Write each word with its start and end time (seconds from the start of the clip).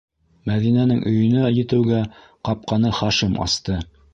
Мәҙинәнең 0.51 1.03
өйөнә 1.11 1.51
етеүгә 1.57 2.01
ҡапҡаны 2.51 2.95
Хашим 3.03 3.41
асты: 3.49 3.79